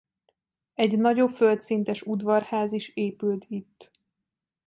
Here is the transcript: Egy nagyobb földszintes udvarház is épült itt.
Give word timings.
Egy 0.73 0.99
nagyobb 0.99 1.29
földszintes 1.31 2.01
udvarház 2.01 2.73
is 2.73 2.87
épült 2.89 3.45
itt. 3.49 3.91